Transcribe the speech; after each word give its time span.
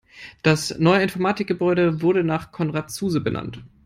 Das 0.41 0.79
neue 0.79 1.03
Informatikgebäude 1.03 2.01
wurde 2.01 2.23
nach 2.23 2.51
Konrad 2.51 2.89
Zuse 2.89 3.21
benannt. 3.21 3.61